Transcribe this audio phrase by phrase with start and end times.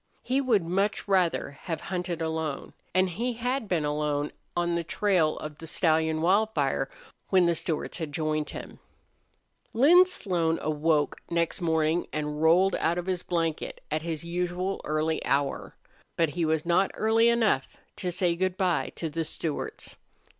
[0.23, 5.37] He would much rather have hunted alone, and he had been alone on the trail
[5.37, 6.89] of the stallion Wildfire
[7.29, 8.79] when the Stewarts had joined him.
[9.73, 15.23] Lin Slone awoke next morning and rolled out of his blanket at his usual early
[15.23, 15.75] hour.
[16.17, 19.97] But he was not early enough to say good by to the Stewarts.